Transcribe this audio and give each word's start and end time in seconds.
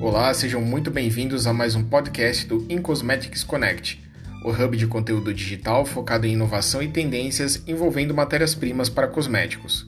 Olá, 0.00 0.32
sejam 0.32 0.62
muito 0.62 0.90
bem-vindos 0.90 1.46
a 1.46 1.52
mais 1.52 1.74
um 1.74 1.84
podcast 1.84 2.46
do 2.46 2.64
InCosmetics 2.70 3.44
Connect, 3.44 4.02
o 4.42 4.50
hub 4.50 4.74
de 4.74 4.86
conteúdo 4.86 5.32
digital 5.34 5.84
focado 5.84 6.26
em 6.26 6.32
inovação 6.32 6.82
e 6.82 6.88
tendências 6.88 7.62
envolvendo 7.66 8.14
matérias-primas 8.14 8.88
para 8.88 9.06
cosméticos. 9.06 9.86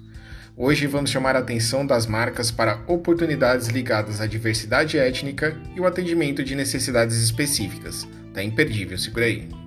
Hoje 0.54 0.86
vamos 0.86 1.08
chamar 1.08 1.34
a 1.34 1.38
atenção 1.38 1.86
das 1.86 2.06
marcas 2.06 2.50
para 2.50 2.82
oportunidades 2.86 3.68
ligadas 3.68 4.20
à 4.20 4.26
diversidade 4.26 4.98
étnica 4.98 5.56
e 5.74 5.80
o 5.80 5.86
atendimento 5.86 6.44
de 6.44 6.54
necessidades 6.54 7.16
específicas. 7.16 8.06
Tá 8.34 8.44
imperdível, 8.44 8.98
segura 8.98 9.24
aí. 9.24 9.61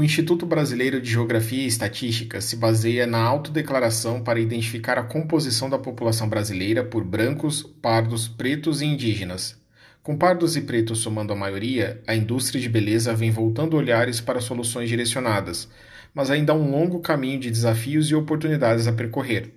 O 0.00 0.02
Instituto 0.02 0.46
Brasileiro 0.46 0.98
de 0.98 1.10
Geografia 1.10 1.62
e 1.62 1.66
Estatística 1.66 2.40
se 2.40 2.56
baseia 2.56 3.06
na 3.06 3.18
autodeclaração 3.18 4.22
para 4.22 4.40
identificar 4.40 4.96
a 4.96 5.02
composição 5.02 5.68
da 5.68 5.78
população 5.78 6.26
brasileira 6.26 6.82
por 6.82 7.04
brancos, 7.04 7.62
pardos, 7.62 8.26
pretos 8.26 8.80
e 8.80 8.86
indígenas. 8.86 9.60
Com 10.02 10.16
pardos 10.16 10.56
e 10.56 10.62
pretos 10.62 11.00
somando 11.00 11.34
a 11.34 11.36
maioria, 11.36 12.02
a 12.06 12.16
indústria 12.16 12.58
de 12.58 12.66
beleza 12.66 13.12
vem 13.12 13.30
voltando 13.30 13.76
olhares 13.76 14.22
para 14.22 14.40
soluções 14.40 14.88
direcionadas, 14.88 15.68
mas 16.14 16.30
ainda 16.30 16.54
há 16.54 16.56
um 16.56 16.70
longo 16.70 17.00
caminho 17.00 17.38
de 17.38 17.50
desafios 17.50 18.10
e 18.10 18.14
oportunidades 18.14 18.86
a 18.86 18.94
percorrer. 18.94 19.52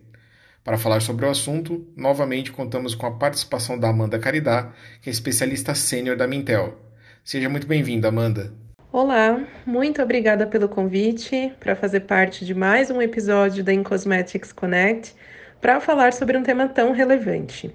Para 0.61 0.77
falar 0.77 0.99
sobre 0.99 1.25
o 1.25 1.29
assunto, 1.29 1.87
novamente 1.95 2.51
contamos 2.51 2.93
com 2.93 3.05
a 3.05 3.11
participação 3.11 3.79
da 3.79 3.87
Amanda 3.87 4.19
Caridá, 4.19 4.73
que 5.01 5.09
é 5.09 5.13
especialista 5.13 5.73
sênior 5.73 6.17
da 6.17 6.27
Mintel. 6.27 6.77
Seja 7.23 7.47
muito 7.47 7.65
bem-vinda, 7.65 8.09
Amanda. 8.09 8.62
Olá, 8.93 9.43
muito 9.65 10.03
obrigada 10.03 10.45
pelo 10.45 10.69
convite 10.69 11.51
para 11.59 11.75
fazer 11.75 12.01
parte 12.01 12.45
de 12.45 12.53
mais 12.53 12.91
um 12.91 13.01
episódio 13.01 13.63
da 13.63 13.73
InCosmetics 13.73 14.51
Connect 14.51 15.15
para 15.59 15.79
falar 15.79 16.13
sobre 16.13 16.37
um 16.37 16.43
tema 16.43 16.67
tão 16.67 16.91
relevante. 16.91 17.73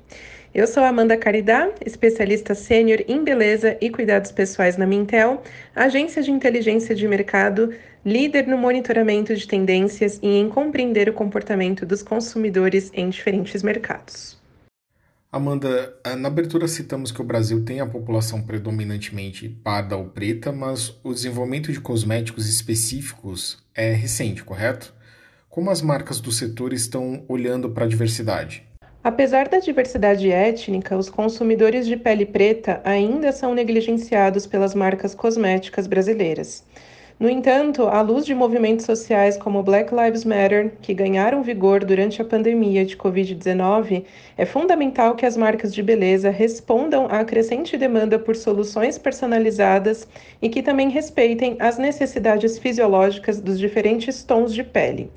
Eu 0.54 0.64
sou 0.68 0.84
Amanda 0.84 1.16
Caridá, 1.16 1.70
especialista 1.84 2.54
sênior 2.54 3.02
em 3.08 3.24
beleza 3.24 3.76
e 3.80 3.90
cuidados 3.90 4.30
pessoais 4.30 4.76
na 4.76 4.86
Mintel, 4.86 5.42
agência 5.74 6.22
de 6.22 6.30
inteligência 6.30 6.94
de 6.94 7.08
mercado, 7.08 7.74
líder 8.06 8.46
no 8.46 8.56
monitoramento 8.56 9.34
de 9.34 9.48
tendências 9.48 10.20
e 10.22 10.28
em 10.28 10.48
compreender 10.48 11.08
o 11.08 11.12
comportamento 11.12 11.84
dos 11.84 12.00
consumidores 12.00 12.92
em 12.94 13.08
diferentes 13.08 13.64
mercados. 13.64 14.37
Amanda, 15.30 15.94
eh, 16.04 16.16
na 16.16 16.28
abertura 16.28 16.66
citamos 16.66 17.12
que 17.12 17.20
o 17.20 17.24
Brasil 17.24 17.62
tem 17.62 17.80
a 17.80 17.86
população 17.86 18.40
predominantemente 18.40 19.46
parda 19.46 19.94
ou 19.94 20.06
preta, 20.06 20.50
mas 20.50 20.98
o 21.04 21.12
desenvolvimento 21.12 21.70
de 21.70 21.78
cosméticos 21.78 22.48
específicos 22.48 23.62
é 23.74 23.92
recente, 23.92 24.42
correto? 24.42 24.94
Como 25.50 25.68
as 25.68 25.82
marcas 25.82 26.18
do 26.18 26.32
setor 26.32 26.72
estão 26.72 27.26
olhando 27.28 27.68
para 27.68 27.84
a 27.84 27.88
diversidade? 27.88 28.66
Apesar 29.04 29.48
da 29.48 29.58
diversidade 29.58 30.30
étnica, 30.30 30.96
os 30.96 31.10
consumidores 31.10 31.86
de 31.86 31.96
pele 31.98 32.24
preta 32.24 32.80
ainda 32.82 33.30
são 33.30 33.54
negligenciados 33.54 34.46
pelas 34.46 34.74
marcas 34.74 35.14
cosméticas 35.14 35.86
brasileiras. 35.86 36.64
No 37.20 37.28
entanto, 37.28 37.88
à 37.88 38.00
luz 38.00 38.24
de 38.24 38.32
movimentos 38.32 38.86
sociais 38.86 39.36
como 39.36 39.60
Black 39.60 39.92
Lives 39.92 40.24
Matter, 40.24 40.70
que 40.80 40.94
ganharam 40.94 41.42
vigor 41.42 41.84
durante 41.84 42.22
a 42.22 42.24
pandemia 42.24 42.84
de 42.86 42.96
Covid-19, 42.96 44.04
é 44.36 44.46
fundamental 44.46 45.16
que 45.16 45.26
as 45.26 45.36
marcas 45.36 45.74
de 45.74 45.82
beleza 45.82 46.30
respondam 46.30 47.08
à 47.10 47.24
crescente 47.24 47.76
demanda 47.76 48.20
por 48.20 48.36
soluções 48.36 48.98
personalizadas 48.98 50.06
e 50.40 50.48
que 50.48 50.62
também 50.62 50.90
respeitem 50.90 51.56
as 51.58 51.76
necessidades 51.76 52.56
fisiológicas 52.56 53.40
dos 53.40 53.58
diferentes 53.58 54.22
tons 54.22 54.54
de 54.54 54.62
pele. 54.62 55.10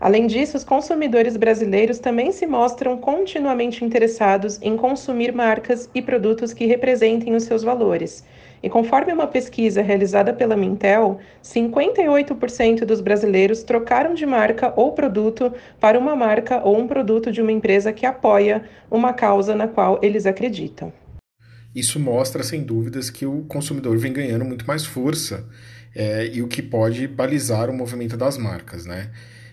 Além 0.00 0.26
disso, 0.26 0.56
os 0.56 0.64
consumidores 0.64 1.36
brasileiros 1.36 1.98
também 1.98 2.32
se 2.32 2.46
mostram 2.46 2.96
continuamente 2.96 3.84
interessados 3.84 4.58
em 4.62 4.74
consumir 4.74 5.34
marcas 5.34 5.88
e 5.94 6.00
produtos 6.00 6.54
que 6.54 6.64
representem 6.64 7.34
os 7.36 7.44
seus 7.44 7.62
valores. 7.62 8.24
E 8.62 8.70
conforme 8.70 9.12
uma 9.12 9.26
pesquisa 9.26 9.82
realizada 9.82 10.32
pela 10.32 10.56
Mintel, 10.56 11.18
58% 11.42 12.84
dos 12.84 13.00
brasileiros 13.00 13.62
trocaram 13.64 14.14
de 14.14 14.24
marca 14.24 14.72
ou 14.76 14.92
produto 14.92 15.52
para 15.80 15.98
uma 15.98 16.14
marca 16.14 16.62
ou 16.64 16.78
um 16.78 16.86
produto 16.86 17.32
de 17.32 17.42
uma 17.42 17.50
empresa 17.50 17.92
que 17.92 18.06
apoia 18.06 18.64
uma 18.90 19.12
causa 19.12 19.54
na 19.54 19.66
qual 19.66 19.98
eles 20.00 20.26
acreditam. 20.26 20.92
Isso 21.74 21.98
mostra, 21.98 22.42
sem 22.42 22.62
dúvidas, 22.62 23.10
que 23.10 23.26
o 23.26 23.42
consumidor 23.44 23.96
vem 23.98 24.12
ganhando 24.12 24.44
muito 24.44 24.66
mais 24.66 24.84
força 24.84 25.48
é, 25.94 26.26
e 26.26 26.42
o 26.42 26.46
que 26.48 26.62
pode 26.62 27.08
balizar 27.08 27.68
o 27.68 27.72
movimento 27.72 28.16
das 28.16 28.36
marcas, 28.38 28.86
né? 28.86 29.10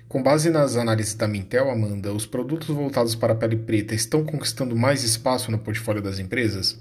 Com 0.07 0.21
base 0.21 0.49
nas 0.49 0.75
análises 0.75 1.13
da 1.13 1.27
Mintel, 1.27 1.69
Amanda, 1.69 2.11
os 2.11 2.25
produtos 2.25 2.67
voltados 2.67 3.15
para 3.15 3.33
a 3.33 3.35
pele 3.35 3.55
preta 3.55 3.93
estão 3.93 4.25
conquistando 4.25 4.75
mais 4.75 5.03
espaço 5.03 5.51
no 5.51 5.59
portfólio 5.59 6.01
das 6.01 6.19
empresas? 6.19 6.77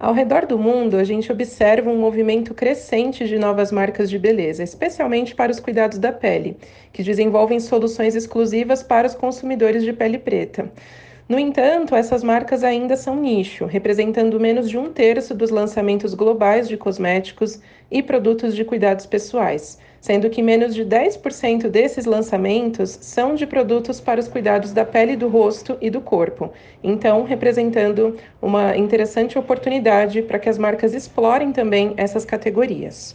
Ao 0.00 0.14
redor 0.14 0.46
do 0.46 0.58
mundo, 0.58 0.96
a 0.96 1.04
gente 1.04 1.30
observa 1.30 1.90
um 1.90 1.98
movimento 1.98 2.54
crescente 2.54 3.28
de 3.28 3.38
novas 3.38 3.70
marcas 3.70 4.08
de 4.08 4.18
beleza, 4.18 4.62
especialmente 4.62 5.34
para 5.34 5.52
os 5.52 5.60
cuidados 5.60 5.98
da 5.98 6.10
pele, 6.10 6.56
que 6.90 7.02
desenvolvem 7.02 7.60
soluções 7.60 8.16
exclusivas 8.16 8.82
para 8.82 9.06
os 9.06 9.14
consumidores 9.14 9.84
de 9.84 9.92
pele 9.92 10.16
preta. 10.16 10.72
No 11.28 11.38
entanto, 11.38 11.94
essas 11.94 12.24
marcas 12.24 12.64
ainda 12.64 12.96
são 12.96 13.14
nicho, 13.14 13.66
representando 13.66 14.40
menos 14.40 14.70
de 14.70 14.78
um 14.78 14.90
terço 14.90 15.34
dos 15.34 15.50
lançamentos 15.50 16.14
globais 16.14 16.66
de 16.66 16.78
cosméticos 16.78 17.60
e 17.90 18.02
produtos 18.02 18.56
de 18.56 18.64
cuidados 18.64 19.04
pessoais 19.04 19.78
sendo 20.00 20.30
que 20.30 20.42
menos 20.42 20.74
de 20.74 20.84
10% 20.84 21.68
desses 21.68 22.06
lançamentos 22.06 22.98
são 23.00 23.34
de 23.34 23.46
produtos 23.46 24.00
para 24.00 24.20
os 24.20 24.28
cuidados 24.28 24.72
da 24.72 24.84
pele 24.84 25.16
do 25.16 25.28
rosto 25.28 25.76
e 25.80 25.90
do 25.90 26.00
corpo, 26.00 26.52
então 26.82 27.24
representando 27.24 28.16
uma 28.40 28.76
interessante 28.76 29.38
oportunidade 29.38 30.22
para 30.22 30.38
que 30.38 30.48
as 30.48 30.58
marcas 30.58 30.94
explorem 30.94 31.52
também 31.52 31.94
essas 31.96 32.24
categorias. 32.24 33.14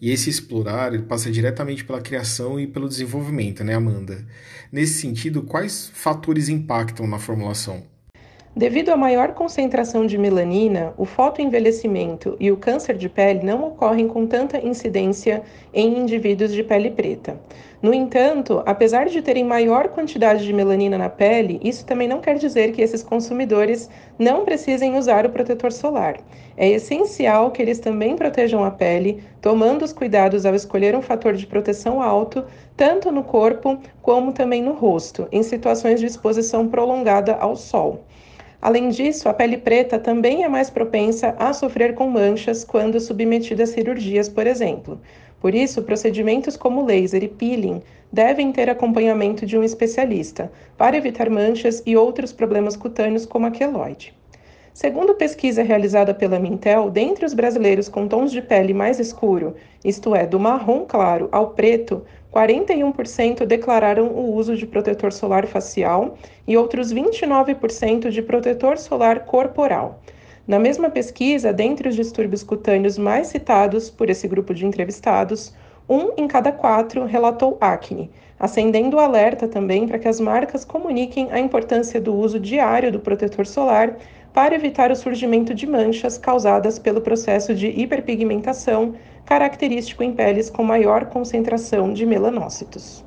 E 0.00 0.12
esse 0.12 0.30
explorar 0.30 0.92
passa 1.02 1.30
diretamente 1.30 1.84
pela 1.84 2.00
criação 2.00 2.58
e 2.58 2.66
pelo 2.66 2.88
desenvolvimento, 2.88 3.64
né, 3.64 3.74
Amanda? 3.74 4.24
Nesse 4.70 5.00
sentido, 5.00 5.42
quais 5.42 5.90
fatores 5.92 6.48
impactam 6.48 7.06
na 7.06 7.18
formulação? 7.18 7.82
Devido 8.56 8.88
à 8.88 8.96
maior 8.96 9.34
concentração 9.34 10.06
de 10.06 10.16
melanina, 10.16 10.94
o 10.96 11.04
fotoenvelhecimento 11.04 12.34
e 12.40 12.50
o 12.50 12.56
câncer 12.56 12.96
de 12.96 13.08
pele 13.08 13.44
não 13.44 13.62
ocorrem 13.62 14.08
com 14.08 14.26
tanta 14.26 14.58
incidência 14.58 15.42
em 15.72 15.98
indivíduos 15.98 16.52
de 16.52 16.64
pele 16.64 16.90
preta. 16.90 17.38
No 17.80 17.94
entanto, 17.94 18.60
apesar 18.66 19.06
de 19.06 19.22
terem 19.22 19.44
maior 19.44 19.90
quantidade 19.90 20.44
de 20.44 20.52
melanina 20.52 20.98
na 20.98 21.08
pele, 21.08 21.60
isso 21.62 21.86
também 21.86 22.08
não 22.08 22.20
quer 22.20 22.36
dizer 22.36 22.72
que 22.72 22.82
esses 22.82 23.02
consumidores 23.02 23.88
não 24.18 24.44
precisem 24.44 24.96
usar 24.96 25.24
o 25.24 25.30
protetor 25.30 25.70
solar. 25.70 26.16
É 26.56 26.68
essencial 26.68 27.52
que 27.52 27.62
eles 27.62 27.78
também 27.78 28.16
protejam 28.16 28.64
a 28.64 28.70
pele, 28.70 29.22
tomando 29.40 29.84
os 29.84 29.92
cuidados 29.92 30.44
ao 30.44 30.56
escolher 30.56 30.96
um 30.96 31.02
fator 31.02 31.34
de 31.34 31.46
proteção 31.46 32.02
alto, 32.02 32.44
tanto 32.76 33.12
no 33.12 33.22
corpo 33.22 33.78
como 34.02 34.32
também 34.32 34.60
no 34.60 34.72
rosto, 34.72 35.28
em 35.30 35.44
situações 35.44 36.00
de 36.00 36.06
exposição 36.06 36.66
prolongada 36.66 37.36
ao 37.36 37.54
sol. 37.54 38.04
Além 38.60 38.88
disso, 38.88 39.28
a 39.28 39.34
pele 39.34 39.56
preta 39.56 39.98
também 39.98 40.42
é 40.42 40.48
mais 40.48 40.68
propensa 40.68 41.34
a 41.38 41.52
sofrer 41.52 41.94
com 41.94 42.08
manchas 42.08 42.64
quando 42.64 42.98
submetida 42.98 43.62
a 43.62 43.66
cirurgias, 43.66 44.28
por 44.28 44.46
exemplo. 44.46 45.00
Por 45.40 45.54
isso, 45.54 45.82
procedimentos 45.82 46.56
como 46.56 46.84
laser 46.84 47.22
e 47.22 47.28
peeling 47.28 47.80
devem 48.12 48.50
ter 48.50 48.68
acompanhamento 48.68 49.46
de 49.46 49.56
um 49.56 49.62
especialista 49.62 50.50
para 50.76 50.96
evitar 50.96 51.30
manchas 51.30 51.82
e 51.86 51.96
outros 51.96 52.32
problemas 52.32 52.76
cutâneos 52.76 53.24
como 53.24 53.46
a 53.46 53.50
queloide. 53.50 54.12
Segundo 54.74 55.14
pesquisa 55.14 55.62
realizada 55.62 56.14
pela 56.14 56.38
Mintel, 56.38 56.90
dentre 56.90 57.24
os 57.24 57.34
brasileiros 57.34 57.88
com 57.88 58.06
tons 58.06 58.30
de 58.30 58.40
pele 58.40 58.72
mais 58.72 59.00
escuro, 59.00 59.56
isto 59.84 60.14
é, 60.14 60.26
do 60.26 60.38
marrom 60.38 60.84
claro 60.84 61.28
ao 61.32 61.50
preto, 61.50 62.04
41% 62.32 63.46
declararam 63.46 64.08
o 64.08 64.34
uso 64.34 64.56
de 64.56 64.66
protetor 64.66 65.12
solar 65.12 65.46
facial 65.46 66.16
e 66.46 66.56
outros 66.56 66.92
29% 66.92 68.10
de 68.10 68.22
protetor 68.22 68.76
solar 68.78 69.20
corporal. 69.20 70.00
Na 70.46 70.58
mesma 70.58 70.88
pesquisa, 70.88 71.52
dentre 71.52 71.88
os 71.88 71.94
distúrbios 71.94 72.42
cutâneos 72.42 72.96
mais 72.96 73.26
citados 73.26 73.90
por 73.90 74.08
esse 74.08 74.26
grupo 74.26 74.54
de 74.54 74.64
entrevistados, 74.64 75.54
um 75.88 76.12
em 76.16 76.28
cada 76.28 76.52
quatro 76.52 77.04
relatou 77.04 77.56
acne, 77.60 78.10
acendendo 78.38 78.96
o 78.96 79.00
alerta 79.00 79.48
também 79.48 79.86
para 79.86 79.98
que 79.98 80.08
as 80.08 80.20
marcas 80.20 80.64
comuniquem 80.64 81.28
a 81.30 81.40
importância 81.40 82.00
do 82.00 82.14
uso 82.14 82.38
diário 82.38 82.92
do 82.92 83.00
protetor 83.00 83.46
solar 83.46 83.96
para 84.32 84.54
evitar 84.54 84.90
o 84.90 84.96
surgimento 84.96 85.54
de 85.54 85.66
manchas 85.66 86.16
causadas 86.16 86.78
pelo 86.78 87.00
processo 87.00 87.54
de 87.54 87.68
hiperpigmentação 87.68 88.94
característico 89.28 90.02
em 90.02 90.14
peles 90.14 90.48
com 90.48 90.64
maior 90.64 91.04
concentração 91.04 91.92
de 91.92 92.06
melanócitos. 92.06 93.04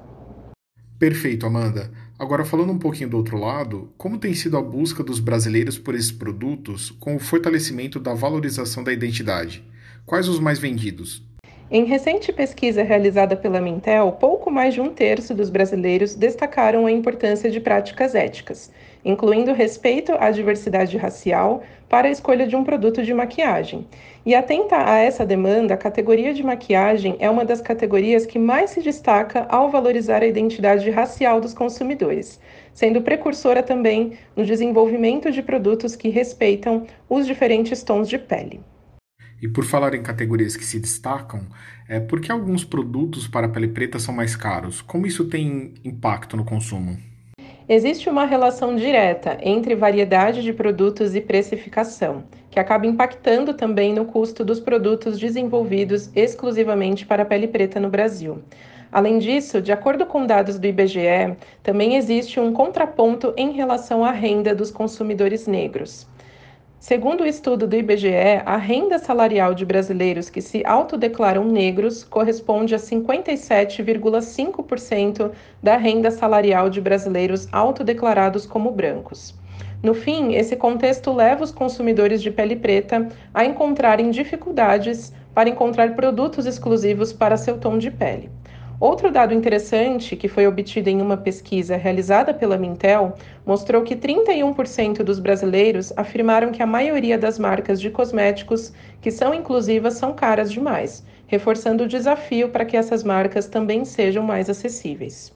Perfeito, 0.99 1.47
Amanda. 1.47 1.91
Agora, 2.19 2.45
falando 2.45 2.71
um 2.71 2.77
pouquinho 2.77 3.09
do 3.09 3.17
outro 3.17 3.39
lado, 3.39 3.91
como 3.97 4.19
tem 4.19 4.31
sido 4.35 4.55
a 4.55 4.61
busca 4.61 5.03
dos 5.03 5.19
brasileiros 5.19 5.79
por 5.79 5.95
esses 5.95 6.11
produtos 6.11 6.91
com 6.91 7.15
o 7.15 7.19
fortalecimento 7.19 7.99
da 7.99 8.13
valorização 8.13 8.83
da 8.83 8.93
identidade? 8.93 9.67
Quais 10.05 10.27
os 10.27 10.39
mais 10.39 10.59
vendidos? 10.59 11.27
Em 11.71 11.85
recente 11.85 12.31
pesquisa 12.31 12.83
realizada 12.83 13.35
pela 13.35 13.59
Mintel, 13.59 14.11
pouco 14.11 14.51
mais 14.51 14.75
de 14.75 14.81
um 14.81 14.93
terço 14.93 15.33
dos 15.33 15.49
brasileiros 15.49 16.13
destacaram 16.13 16.85
a 16.85 16.91
importância 16.91 17.49
de 17.49 17.59
práticas 17.59 18.13
éticas, 18.13 18.69
incluindo 19.03 19.53
respeito 19.53 20.13
à 20.19 20.31
diversidade 20.31 20.97
racial 20.97 21.63
para 21.89 22.07
a 22.07 22.11
escolha 22.11 22.47
de 22.47 22.55
um 22.55 22.63
produto 22.63 23.03
de 23.03 23.13
maquiagem. 23.13 23.85
E 24.25 24.35
atenta 24.35 24.89
a 24.89 24.99
essa 24.99 25.25
demanda, 25.25 25.73
a 25.73 25.77
categoria 25.77 26.33
de 26.33 26.43
maquiagem 26.43 27.15
é 27.19 27.29
uma 27.29 27.43
das 27.43 27.59
categorias 27.59 28.25
que 28.25 28.39
mais 28.39 28.69
se 28.69 28.81
destaca 28.81 29.45
ao 29.49 29.69
valorizar 29.69 30.21
a 30.21 30.27
identidade 30.27 30.89
racial 30.89 31.41
dos 31.41 31.53
consumidores, 31.53 32.39
sendo 32.73 33.01
precursora 33.01 33.63
também 33.63 34.13
no 34.35 34.45
desenvolvimento 34.45 35.31
de 35.31 35.41
produtos 35.41 35.95
que 35.95 36.09
respeitam 36.09 36.85
os 37.09 37.25
diferentes 37.25 37.83
tons 37.83 38.07
de 38.07 38.17
pele. 38.17 38.61
E 39.41 39.47
por 39.47 39.65
falar 39.65 39.95
em 39.95 40.03
categorias 40.03 40.55
que 40.55 40.63
se 40.63 40.79
destacam, 40.79 41.47
é, 41.89 41.99
por 41.99 42.21
que 42.21 42.31
alguns 42.31 42.63
produtos 42.63 43.27
para 43.27 43.49
pele 43.49 43.67
preta 43.67 43.97
são 43.97 44.13
mais 44.13 44.35
caros? 44.35 44.81
Como 44.81 45.07
isso 45.07 45.25
tem 45.25 45.73
impacto 45.83 46.37
no 46.37 46.45
consumo? 46.45 47.10
Existe 47.73 48.09
uma 48.09 48.25
relação 48.25 48.75
direta 48.75 49.37
entre 49.41 49.75
variedade 49.75 50.43
de 50.43 50.51
produtos 50.51 51.15
e 51.15 51.21
precificação, 51.21 52.25
que 52.49 52.59
acaba 52.59 52.85
impactando 52.85 53.53
também 53.53 53.93
no 53.93 54.03
custo 54.03 54.43
dos 54.43 54.59
produtos 54.59 55.17
desenvolvidos 55.17 56.11
exclusivamente 56.13 57.05
para 57.05 57.23
a 57.23 57.25
pele 57.25 57.47
preta 57.47 57.79
no 57.79 57.87
Brasil. 57.87 58.43
Além 58.91 59.19
disso, 59.19 59.61
de 59.61 59.71
acordo 59.71 60.05
com 60.05 60.25
dados 60.25 60.59
do 60.59 60.67
IBGE, 60.67 61.37
também 61.63 61.95
existe 61.95 62.41
um 62.41 62.51
contraponto 62.51 63.33
em 63.37 63.53
relação 63.53 64.03
à 64.03 64.11
renda 64.11 64.53
dos 64.53 64.69
consumidores 64.69 65.47
negros. 65.47 66.05
Segundo 66.81 67.21
o 67.21 67.27
estudo 67.27 67.67
do 67.67 67.75
IBGE, 67.75 68.41
a 68.43 68.57
renda 68.57 68.97
salarial 68.97 69.53
de 69.53 69.63
brasileiros 69.63 70.31
que 70.31 70.41
se 70.41 70.65
autodeclaram 70.65 71.45
negros 71.45 72.03
corresponde 72.03 72.73
a 72.73 72.79
57,5% 72.79 75.31
da 75.61 75.77
renda 75.77 76.09
salarial 76.09 76.71
de 76.71 76.81
brasileiros 76.81 77.47
autodeclarados 77.51 78.47
como 78.47 78.71
brancos. 78.71 79.35
No 79.83 79.93
fim, 79.93 80.33
esse 80.33 80.55
contexto 80.55 81.13
leva 81.13 81.43
os 81.43 81.51
consumidores 81.51 82.19
de 82.19 82.31
pele 82.31 82.55
preta 82.55 83.07
a 83.31 83.45
encontrarem 83.45 84.09
dificuldades 84.09 85.13
para 85.35 85.49
encontrar 85.49 85.95
produtos 85.95 86.47
exclusivos 86.47 87.13
para 87.13 87.37
seu 87.37 87.59
tom 87.59 87.77
de 87.77 87.91
pele. 87.91 88.27
Outro 88.81 89.11
dado 89.11 89.31
interessante, 89.31 90.15
que 90.15 90.27
foi 90.27 90.47
obtido 90.47 90.89
em 90.89 91.03
uma 91.03 91.15
pesquisa 91.15 91.77
realizada 91.77 92.33
pela 92.33 92.57
Mintel, 92.57 93.13
mostrou 93.45 93.83
que 93.83 93.95
31% 93.95 95.03
dos 95.03 95.19
brasileiros 95.19 95.93
afirmaram 95.95 96.51
que 96.51 96.63
a 96.63 96.65
maioria 96.65 97.15
das 97.15 97.37
marcas 97.37 97.79
de 97.79 97.91
cosméticos 97.91 98.73
que 98.99 99.11
são 99.11 99.35
inclusivas 99.35 99.93
são 99.93 100.13
caras 100.13 100.51
demais, 100.51 101.05
reforçando 101.27 101.83
o 101.83 101.87
desafio 101.87 102.49
para 102.49 102.65
que 102.65 102.75
essas 102.75 103.03
marcas 103.03 103.45
também 103.45 103.85
sejam 103.85 104.23
mais 104.23 104.49
acessíveis. 104.49 105.31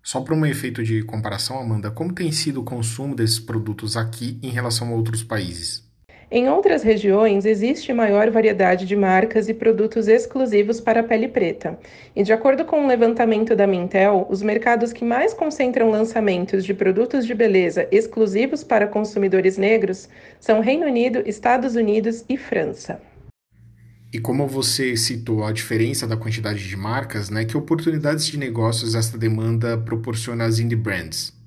Só 0.00 0.20
para 0.20 0.36
um 0.36 0.46
efeito 0.46 0.84
de 0.84 1.02
comparação, 1.02 1.58
Amanda, 1.58 1.90
como 1.90 2.14
tem 2.14 2.30
sido 2.30 2.60
o 2.60 2.64
consumo 2.64 3.16
desses 3.16 3.40
produtos 3.40 3.96
aqui 3.96 4.38
em 4.44 4.50
relação 4.50 4.90
a 4.90 4.94
outros 4.94 5.24
países? 5.24 5.87
Em 6.30 6.46
outras 6.46 6.82
regiões, 6.82 7.46
existe 7.46 7.90
maior 7.90 8.30
variedade 8.30 8.84
de 8.84 8.94
marcas 8.94 9.48
e 9.48 9.54
produtos 9.54 10.08
exclusivos 10.08 10.78
para 10.78 11.00
a 11.00 11.02
pele 11.02 11.26
preta. 11.26 11.78
E 12.14 12.22
de 12.22 12.34
acordo 12.34 12.66
com 12.66 12.80
o 12.80 12.84
um 12.84 12.86
levantamento 12.86 13.56
da 13.56 13.66
Mintel, 13.66 14.26
os 14.28 14.42
mercados 14.42 14.92
que 14.92 15.06
mais 15.06 15.32
concentram 15.32 15.90
lançamentos 15.90 16.66
de 16.66 16.74
produtos 16.74 17.26
de 17.26 17.32
beleza 17.32 17.88
exclusivos 17.90 18.62
para 18.62 18.86
consumidores 18.86 19.56
negros 19.56 20.06
são 20.38 20.60
Reino 20.60 20.86
Unido, 20.86 21.22
Estados 21.24 21.76
Unidos 21.76 22.22
e 22.28 22.36
França. 22.36 23.00
E 24.12 24.18
como 24.18 24.46
você 24.46 24.98
citou 24.98 25.44
a 25.44 25.52
diferença 25.52 26.06
da 26.06 26.16
quantidade 26.16 26.68
de 26.68 26.76
marcas, 26.76 27.30
né, 27.30 27.46
que 27.46 27.56
oportunidades 27.56 28.26
de 28.26 28.38
negócios 28.38 28.94
esta 28.94 29.16
demanda 29.16 29.78
proporciona 29.78 30.44
às 30.44 30.58
indie 30.58 30.76
brands? 30.76 31.37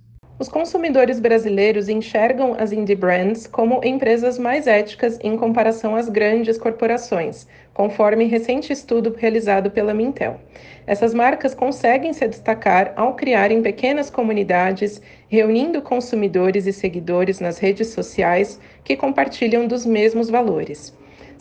Os 0.41 0.49
consumidores 0.49 1.19
brasileiros 1.19 1.87
enxergam 1.87 2.55
as 2.57 2.71
indie 2.71 2.95
brands 2.95 3.45
como 3.45 3.79
empresas 3.85 4.39
mais 4.39 4.65
éticas 4.65 5.19
em 5.21 5.37
comparação 5.37 5.95
às 5.95 6.09
grandes 6.09 6.57
corporações, 6.57 7.45
conforme 7.75 8.25
recente 8.25 8.73
estudo 8.73 9.13
realizado 9.15 9.69
pela 9.69 9.93
Mintel. 9.93 10.39
Essas 10.87 11.13
marcas 11.13 11.53
conseguem 11.53 12.11
se 12.11 12.27
destacar 12.27 12.91
ao 12.95 13.13
criarem 13.13 13.61
pequenas 13.61 14.09
comunidades, 14.09 14.99
reunindo 15.29 15.79
consumidores 15.79 16.65
e 16.65 16.73
seguidores 16.73 17.39
nas 17.39 17.59
redes 17.59 17.89
sociais 17.89 18.59
que 18.83 18.97
compartilham 18.97 19.67
dos 19.67 19.85
mesmos 19.85 20.27
valores. 20.27 20.91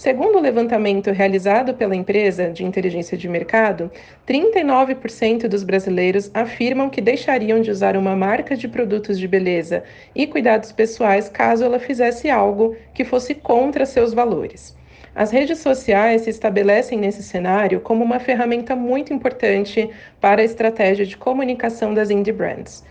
Segundo 0.00 0.38
o 0.38 0.40
levantamento 0.40 1.10
realizado 1.10 1.74
pela 1.74 1.94
empresa 1.94 2.48
de 2.48 2.64
inteligência 2.64 3.18
de 3.18 3.28
mercado, 3.28 3.90
39% 4.26 5.46
dos 5.46 5.62
brasileiros 5.62 6.30
afirmam 6.32 6.88
que 6.88 7.02
deixariam 7.02 7.60
de 7.60 7.70
usar 7.70 7.98
uma 7.98 8.16
marca 8.16 8.56
de 8.56 8.66
produtos 8.66 9.18
de 9.18 9.28
beleza 9.28 9.84
e 10.14 10.26
cuidados 10.26 10.72
pessoais 10.72 11.28
caso 11.28 11.64
ela 11.64 11.78
fizesse 11.78 12.30
algo 12.30 12.74
que 12.94 13.04
fosse 13.04 13.34
contra 13.34 13.84
seus 13.84 14.14
valores. 14.14 14.74
As 15.14 15.30
redes 15.30 15.58
sociais 15.58 16.22
se 16.22 16.30
estabelecem 16.30 16.98
nesse 16.98 17.22
cenário 17.22 17.78
como 17.82 18.02
uma 18.02 18.18
ferramenta 18.18 18.74
muito 18.74 19.12
importante 19.12 19.90
para 20.18 20.40
a 20.40 20.44
estratégia 20.46 21.04
de 21.04 21.18
comunicação 21.18 21.92
das 21.92 22.08
indie 22.08 22.32
brands. 22.32 22.82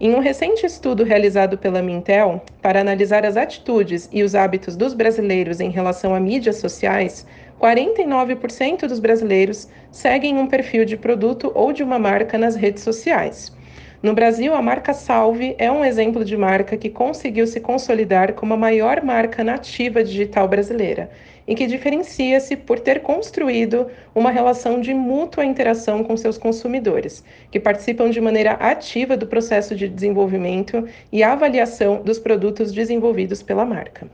Em 0.00 0.12
um 0.12 0.18
recente 0.18 0.66
estudo 0.66 1.04
realizado 1.04 1.56
pela 1.56 1.80
Mintel 1.80 2.42
para 2.60 2.80
analisar 2.80 3.24
as 3.24 3.36
atitudes 3.36 4.08
e 4.12 4.24
os 4.24 4.34
hábitos 4.34 4.74
dos 4.74 4.92
brasileiros 4.92 5.60
em 5.60 5.70
relação 5.70 6.12
a 6.12 6.18
mídias 6.18 6.56
sociais, 6.56 7.24
49% 7.60 8.88
dos 8.88 8.98
brasileiros 8.98 9.68
seguem 9.92 10.36
um 10.36 10.48
perfil 10.48 10.84
de 10.84 10.96
produto 10.96 11.52
ou 11.54 11.72
de 11.72 11.84
uma 11.84 11.96
marca 11.96 12.36
nas 12.36 12.56
redes 12.56 12.82
sociais. 12.82 13.56
No 14.02 14.12
Brasil, 14.12 14.52
a 14.52 14.60
marca 14.60 14.92
Salve 14.92 15.54
é 15.58 15.70
um 15.70 15.84
exemplo 15.84 16.24
de 16.24 16.36
marca 16.36 16.76
que 16.76 16.90
conseguiu 16.90 17.46
se 17.46 17.60
consolidar 17.60 18.34
como 18.34 18.52
a 18.52 18.56
maior 18.56 19.00
marca 19.00 19.44
nativa 19.44 20.02
digital 20.02 20.48
brasileira 20.48 21.08
e 21.46 21.54
que 21.54 21.66
diferencia-se 21.66 22.56
por 22.56 22.80
ter 22.80 23.00
construído 23.00 23.86
uma 24.14 24.30
relação 24.30 24.80
de 24.80 24.94
mútua 24.94 25.44
interação 25.44 26.02
com 26.02 26.16
seus 26.16 26.38
consumidores, 26.38 27.22
que 27.50 27.60
participam 27.60 28.10
de 28.10 28.20
maneira 28.20 28.52
ativa 28.52 29.16
do 29.16 29.26
processo 29.26 29.74
de 29.74 29.88
desenvolvimento 29.88 30.86
e 31.12 31.22
avaliação 31.22 32.02
dos 32.02 32.18
produtos 32.18 32.72
desenvolvidos 32.72 33.42
pela 33.42 33.64
marca. 33.64 34.08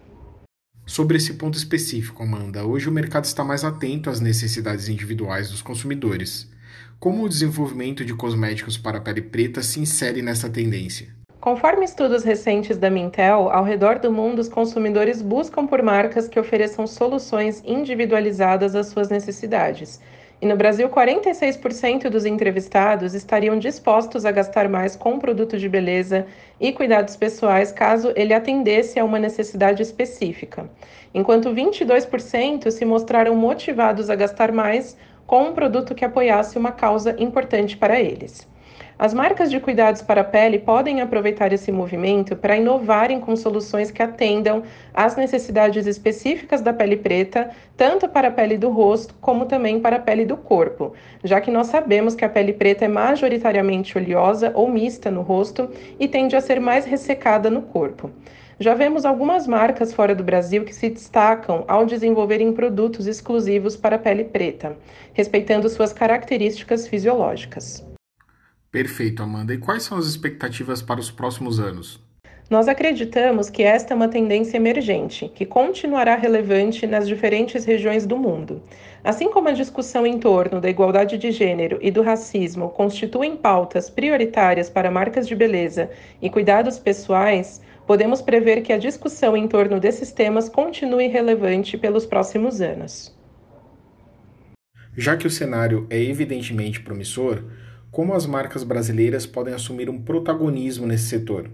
Sobre 0.86 1.18
esse 1.18 1.34
ponto 1.34 1.56
específico, 1.56 2.22
Amanda, 2.22 2.64
hoje 2.64 2.88
o 2.88 2.92
mercado 2.92 3.24
está 3.24 3.44
mais 3.44 3.62
atento 3.62 4.10
às 4.10 4.20
necessidades 4.20 4.88
individuais 4.88 5.48
dos 5.48 5.62
consumidores. 5.62 6.50
Como 6.98 7.22
o 7.22 7.28
desenvolvimento 7.28 8.04
de 8.04 8.12
cosméticos 8.12 8.76
para 8.76 8.98
a 8.98 9.00
pele 9.00 9.22
preta 9.22 9.62
se 9.62 9.78
insere 9.78 10.20
nessa 10.20 10.50
tendência? 10.50 11.19
Conforme 11.40 11.86
estudos 11.86 12.22
recentes 12.22 12.76
da 12.76 12.90
Mintel, 12.90 13.48
ao 13.50 13.64
redor 13.64 13.98
do 13.98 14.12
mundo 14.12 14.40
os 14.40 14.48
consumidores 14.48 15.22
buscam 15.22 15.66
por 15.66 15.82
marcas 15.82 16.28
que 16.28 16.38
ofereçam 16.38 16.86
soluções 16.86 17.62
individualizadas 17.64 18.74
às 18.74 18.88
suas 18.88 19.08
necessidades. 19.08 20.02
E 20.42 20.44
no 20.44 20.54
Brasil, 20.54 20.86
46% 20.90 22.10
dos 22.10 22.26
entrevistados 22.26 23.14
estariam 23.14 23.58
dispostos 23.58 24.26
a 24.26 24.30
gastar 24.30 24.68
mais 24.68 24.94
com 24.96 25.18
produtos 25.18 25.62
de 25.62 25.68
beleza 25.68 26.26
e 26.60 26.72
cuidados 26.72 27.16
pessoais 27.16 27.72
caso 27.72 28.12
ele 28.14 28.34
atendesse 28.34 29.00
a 29.00 29.04
uma 29.04 29.18
necessidade 29.18 29.80
específica, 29.80 30.68
enquanto 31.14 31.54
22% 31.54 32.70
se 32.70 32.84
mostraram 32.84 33.34
motivados 33.34 34.10
a 34.10 34.14
gastar 34.14 34.52
mais 34.52 34.94
com 35.26 35.44
um 35.44 35.54
produto 35.54 35.94
que 35.94 36.04
apoiasse 36.04 36.58
uma 36.58 36.72
causa 36.72 37.16
importante 37.18 37.78
para 37.78 37.98
eles. 37.98 38.49
As 38.98 39.14
marcas 39.14 39.50
de 39.50 39.58
cuidados 39.58 40.02
para 40.02 40.20
a 40.20 40.24
pele 40.24 40.58
podem 40.58 41.00
aproveitar 41.00 41.52
esse 41.52 41.72
movimento 41.72 42.36
para 42.36 42.56
inovarem 42.56 43.18
com 43.18 43.34
soluções 43.34 43.90
que 43.90 44.02
atendam 44.02 44.62
às 44.92 45.16
necessidades 45.16 45.86
específicas 45.86 46.60
da 46.60 46.72
pele 46.72 46.96
preta, 46.96 47.50
tanto 47.76 48.08
para 48.08 48.28
a 48.28 48.30
pele 48.30 48.58
do 48.58 48.68
rosto 48.68 49.14
como 49.20 49.46
também 49.46 49.80
para 49.80 49.96
a 49.96 50.00
pele 50.00 50.24
do 50.24 50.36
corpo, 50.36 50.92
já 51.24 51.40
que 51.40 51.50
nós 51.50 51.68
sabemos 51.68 52.14
que 52.14 52.24
a 52.24 52.28
pele 52.28 52.52
preta 52.52 52.84
é 52.84 52.88
majoritariamente 52.88 53.96
oleosa 53.96 54.52
ou 54.54 54.68
mista 54.68 55.10
no 55.10 55.22
rosto 55.22 55.70
e 55.98 56.06
tende 56.06 56.36
a 56.36 56.40
ser 56.40 56.60
mais 56.60 56.84
ressecada 56.84 57.50
no 57.50 57.62
corpo. 57.62 58.10
Já 58.62 58.74
vemos 58.74 59.06
algumas 59.06 59.46
marcas 59.46 59.90
fora 59.90 60.14
do 60.14 60.22
Brasil 60.22 60.66
que 60.66 60.74
se 60.74 60.90
destacam 60.90 61.64
ao 61.66 61.86
desenvolverem 61.86 62.52
produtos 62.52 63.06
exclusivos 63.06 63.74
para 63.74 63.96
a 63.96 63.98
pele 63.98 64.24
preta, 64.24 64.76
respeitando 65.14 65.66
suas 65.70 65.94
características 65.94 66.86
fisiológicas. 66.86 67.89
Perfeito, 68.70 69.22
Amanda. 69.22 69.52
E 69.52 69.58
quais 69.58 69.82
são 69.82 69.98
as 69.98 70.06
expectativas 70.06 70.80
para 70.80 71.00
os 71.00 71.10
próximos 71.10 71.58
anos? 71.58 72.00
Nós 72.48 72.66
acreditamos 72.66 73.48
que 73.48 73.62
esta 73.62 73.94
é 73.94 73.96
uma 73.96 74.08
tendência 74.08 74.56
emergente, 74.56 75.28
que 75.28 75.46
continuará 75.46 76.16
relevante 76.16 76.84
nas 76.84 77.06
diferentes 77.06 77.64
regiões 77.64 78.06
do 78.06 78.16
mundo. 78.16 78.62
Assim 79.04 79.30
como 79.30 79.48
a 79.48 79.52
discussão 79.52 80.04
em 80.04 80.18
torno 80.18 80.60
da 80.60 80.68
igualdade 80.68 81.16
de 81.16 81.30
gênero 81.30 81.78
e 81.80 81.92
do 81.92 82.02
racismo 82.02 82.70
constituem 82.70 83.36
pautas 83.36 83.88
prioritárias 83.88 84.68
para 84.68 84.90
marcas 84.90 85.28
de 85.28 85.36
beleza 85.36 85.90
e 86.20 86.28
cuidados 86.28 86.76
pessoais, 86.76 87.60
podemos 87.86 88.20
prever 88.20 88.62
que 88.62 88.72
a 88.72 88.78
discussão 88.78 89.36
em 89.36 89.46
torno 89.46 89.78
desses 89.78 90.10
temas 90.10 90.48
continue 90.48 91.06
relevante 91.06 91.78
pelos 91.78 92.04
próximos 92.04 92.60
anos. 92.60 93.16
Já 94.96 95.16
que 95.16 95.26
o 95.26 95.30
cenário 95.30 95.86
é 95.88 96.00
evidentemente 96.00 96.80
promissor, 96.80 97.44
como 97.90 98.14
as 98.14 98.24
marcas 98.24 98.62
brasileiras 98.62 99.26
podem 99.26 99.52
assumir 99.52 99.90
um 99.90 100.00
protagonismo 100.00 100.86
nesse 100.86 101.08
setor? 101.08 101.50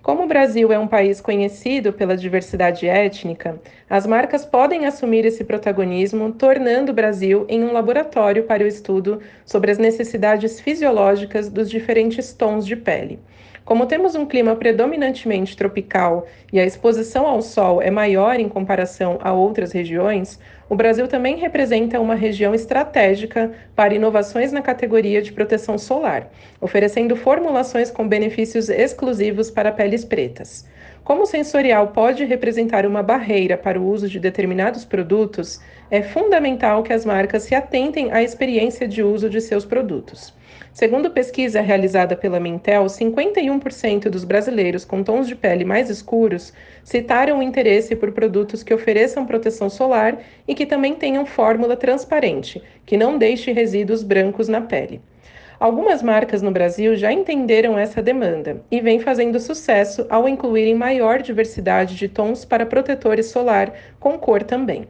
Como 0.00 0.22
o 0.22 0.26
Brasil 0.28 0.70
é 0.70 0.78
um 0.78 0.86
país 0.86 1.20
conhecido 1.20 1.92
pela 1.92 2.16
diversidade 2.16 2.86
étnica, 2.86 3.60
as 3.88 4.06
marcas 4.06 4.44
podem 4.44 4.86
assumir 4.86 5.24
esse 5.24 5.42
protagonismo, 5.42 6.30
tornando 6.30 6.92
o 6.92 6.94
Brasil 6.94 7.46
em 7.48 7.64
um 7.64 7.72
laboratório 7.72 8.44
para 8.44 8.62
o 8.62 8.66
estudo 8.66 9.20
sobre 9.46 9.70
as 9.70 9.78
necessidades 9.78 10.60
fisiológicas 10.60 11.48
dos 11.48 11.70
diferentes 11.70 12.32
tons 12.34 12.66
de 12.66 12.76
pele. 12.76 13.18
Como 13.64 13.86
temos 13.86 14.14
um 14.14 14.26
clima 14.26 14.54
predominantemente 14.54 15.56
tropical 15.56 16.26
e 16.52 16.60
a 16.60 16.66
exposição 16.66 17.26
ao 17.26 17.40
sol 17.40 17.80
é 17.80 17.90
maior 17.90 18.38
em 18.38 18.46
comparação 18.46 19.18
a 19.22 19.32
outras 19.32 19.72
regiões, 19.72 20.38
o 20.68 20.74
Brasil 20.74 21.06
também 21.06 21.36
representa 21.36 22.00
uma 22.00 22.14
região 22.14 22.54
estratégica 22.54 23.52
para 23.76 23.94
inovações 23.94 24.50
na 24.50 24.62
categoria 24.62 25.20
de 25.20 25.32
proteção 25.32 25.76
solar, 25.76 26.30
oferecendo 26.60 27.16
formulações 27.16 27.90
com 27.90 28.08
benefícios 28.08 28.68
exclusivos 28.68 29.50
para 29.50 29.72
peles 29.72 30.04
pretas. 30.04 30.66
Como 31.04 31.24
o 31.24 31.26
sensorial 31.26 31.88
pode 31.88 32.24
representar 32.24 32.86
uma 32.86 33.02
barreira 33.02 33.58
para 33.58 33.78
o 33.78 33.86
uso 33.86 34.08
de 34.08 34.18
determinados 34.18 34.86
produtos, 34.86 35.60
é 35.90 36.00
fundamental 36.00 36.82
que 36.82 36.94
as 36.94 37.04
marcas 37.04 37.42
se 37.42 37.54
atentem 37.54 38.10
à 38.10 38.22
experiência 38.22 38.88
de 38.88 39.02
uso 39.02 39.28
de 39.28 39.40
seus 39.42 39.66
produtos. 39.66 40.32
Segundo 40.72 41.10
pesquisa 41.10 41.60
realizada 41.60 42.16
pela 42.16 42.40
Mintel, 42.40 42.84
51% 42.86 44.08
dos 44.08 44.24
brasileiros 44.24 44.84
com 44.84 45.02
tons 45.02 45.28
de 45.28 45.36
pele 45.36 45.64
mais 45.64 45.88
escuros 45.88 46.52
citaram 46.82 47.38
o 47.38 47.42
interesse 47.42 47.94
por 47.94 48.12
produtos 48.12 48.62
que 48.62 48.74
ofereçam 48.74 49.24
proteção 49.24 49.70
solar 49.70 50.18
e 50.46 50.54
que 50.54 50.66
também 50.66 50.94
tenham 50.94 51.24
fórmula 51.24 51.76
transparente, 51.76 52.62
que 52.84 52.96
não 52.96 53.16
deixe 53.16 53.52
resíduos 53.52 54.02
brancos 54.02 54.48
na 54.48 54.60
pele. 54.60 55.00
Algumas 55.60 56.02
marcas 56.02 56.42
no 56.42 56.50
Brasil 56.50 56.96
já 56.96 57.12
entenderam 57.12 57.78
essa 57.78 58.02
demanda 58.02 58.60
e 58.70 58.80
vêm 58.80 58.98
fazendo 58.98 59.38
sucesso 59.38 60.04
ao 60.10 60.28
incluírem 60.28 60.74
maior 60.74 61.22
diversidade 61.22 61.94
de 61.94 62.08
tons 62.08 62.44
para 62.44 62.66
protetores 62.66 63.26
solar 63.26 63.72
com 64.00 64.18
cor 64.18 64.42
também. 64.42 64.86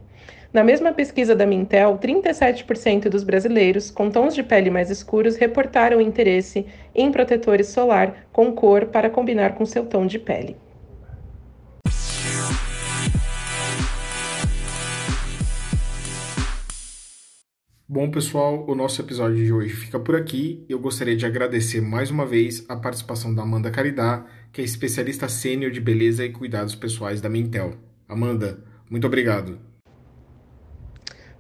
Na 0.55 0.63
mesma 0.63 0.93
pesquisa 0.93 1.35
da 1.35 1.45
Mintel, 1.45 1.99
37% 1.99 3.09
dos 3.09 3.25
brasileiros 3.25 3.91
com 3.91 4.09
tons 4.09 4.37
de 4.37 4.43
pele 4.45 4.71
mais 4.71 4.89
escuros 4.89 5.35
reportaram 5.35 6.01
interesse 6.01 6.65
em 6.95 7.11
protetores 7.11 7.67
solar 7.67 8.29
com 8.33 8.53
cor 8.53 8.87
para 8.87 9.11
combinar 9.11 9.57
com 9.57 9.67
seu 9.67 9.85
tom 9.85 10.07
de 10.07 10.17
pele. 10.17 10.57
Bom, 17.89 18.09
pessoal, 18.13 18.65
o 18.69 18.77
nosso 18.77 19.03
episódio 19.03 19.45
de 19.45 19.53
hoje 19.53 19.75
fica 19.75 19.99
por 19.99 20.15
aqui. 20.15 20.65
Eu 20.69 20.79
gostaria 20.79 21.17
de 21.17 21.27
agradecer 21.27 21.81
mais 21.81 22.13
uma 22.13 22.25
vez 22.25 22.65
a 22.69 22.77
participação 22.77 23.35
da 23.35 23.43
Amanda 23.43 23.73
Caridá, 23.73 24.25
que 24.53 24.61
é 24.61 24.65
especialista 24.65 25.29
sênior 25.29 25.73
de 25.73 25.81
beleza 25.81 26.25
e 26.25 26.31
cuidados 26.31 26.77
pessoais 26.77 27.21
da 27.21 27.29
Mintel. 27.29 27.75
Amanda, 28.09 28.63
muito 28.89 29.09
obrigado. 29.09 29.74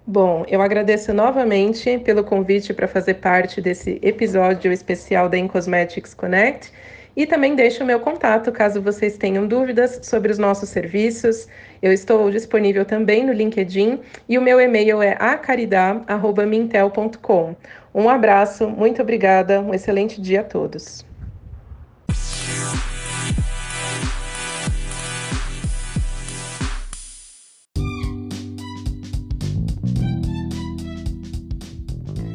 Bom, 0.07 0.45
eu 0.49 0.61
agradeço 0.61 1.15
novamente 1.15 1.99
pelo 1.99 2.23
convite 2.23 2.75
para 2.75 2.87
fazer 2.87 3.15
parte 3.15 3.63
desse 3.63 3.99
episódio 4.03 4.71
especial 4.71 5.31
da 5.31 5.39
Incosmetics 5.39 6.13
Connect 6.13 6.71
e 7.17 7.27
também 7.27 7.55
deixo 7.55 7.83
o 7.83 7.87
meu 7.87 7.99
contato 8.01 8.53
caso 8.53 8.83
vocês 8.83 9.17
tenham 9.17 9.47
dúvidas 9.47 10.01
sobre 10.03 10.31
os 10.31 10.37
nossos 10.37 10.69
serviços. 10.69 11.49
Eu 11.81 11.91
estou 11.91 12.31
disponível 12.31 12.85
também 12.85 13.25
no 13.25 13.33
LinkedIn 13.33 13.99
e 14.29 14.37
o 14.37 14.43
meu 14.43 14.61
e-mail 14.61 15.01
é 15.01 15.17
acaridá.mintel.com. 15.19 17.57
Um 17.95 18.07
abraço, 18.07 18.69
muito 18.69 19.01
obrigada, 19.01 19.63
um 19.63 19.73
excelente 19.73 20.21
dia 20.21 20.43
a 20.43 20.45
todos. 20.45 21.03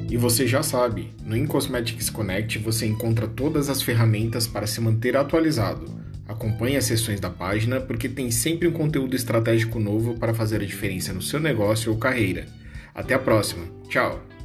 E 0.10 0.18
você 0.18 0.48
já 0.48 0.64
sabe, 0.64 1.12
no 1.24 1.38
InCosmetics 1.38 2.10
Connect 2.10 2.58
você 2.58 2.88
encontra 2.88 3.28
todas 3.28 3.70
as 3.70 3.82
ferramentas 3.82 4.48
para 4.48 4.66
se 4.66 4.82
manter 4.82 5.16
atualizado. 5.16 5.86
Acompanhe 6.28 6.78
as 6.78 6.86
sessões 6.86 7.20
da 7.20 7.30
página 7.30 7.80
porque 7.80 8.10
tem 8.10 8.32
sempre 8.32 8.68
um 8.68 8.72
conteúdo 8.72 9.16
estratégico 9.16 9.80
novo 9.80 10.16
para 10.16 10.34
fazer 10.34 10.62
a 10.62 10.66
diferença 10.66 11.14
no 11.14 11.22
seu 11.22 11.40
negócio 11.40 11.92
ou 11.92 11.98
carreira. 11.98 12.48
Até 12.94 13.14
a 13.14 13.20
próxima. 13.20 13.66
Tchau! 13.88 14.39